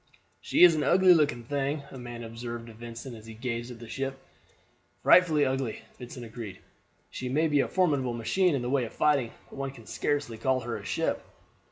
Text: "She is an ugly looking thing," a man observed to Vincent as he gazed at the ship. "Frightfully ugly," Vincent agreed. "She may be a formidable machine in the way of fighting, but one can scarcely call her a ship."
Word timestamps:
"She 0.39 0.63
is 0.63 0.73
an 0.73 0.81
ugly 0.81 1.13
looking 1.13 1.43
thing," 1.43 1.83
a 1.91 1.99
man 1.99 2.23
observed 2.23 2.65
to 2.65 2.73
Vincent 2.73 3.15
as 3.15 3.27
he 3.27 3.35
gazed 3.35 3.69
at 3.69 3.77
the 3.77 3.87
ship. 3.87 4.17
"Frightfully 5.03 5.45
ugly," 5.45 5.83
Vincent 5.99 6.25
agreed. 6.25 6.57
"She 7.11 7.29
may 7.29 7.47
be 7.47 7.59
a 7.59 7.67
formidable 7.67 8.15
machine 8.15 8.55
in 8.55 8.63
the 8.63 8.69
way 8.71 8.83
of 8.85 8.93
fighting, 8.93 9.31
but 9.51 9.57
one 9.59 9.69
can 9.69 9.85
scarcely 9.85 10.39
call 10.39 10.61
her 10.61 10.75
a 10.75 10.83
ship." 10.83 11.23